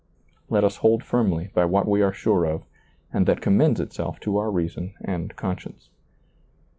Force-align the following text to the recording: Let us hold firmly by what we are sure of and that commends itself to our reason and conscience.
Let 0.49 0.63
us 0.63 0.77
hold 0.77 1.03
firmly 1.03 1.51
by 1.53 1.65
what 1.65 1.87
we 1.87 2.01
are 2.01 2.11
sure 2.11 2.43
of 2.45 2.63
and 3.13 3.27
that 3.27 3.39
commends 3.39 3.79
itself 3.79 4.19
to 4.21 4.35
our 4.37 4.49
reason 4.49 4.95
and 5.03 5.35
conscience. 5.35 5.91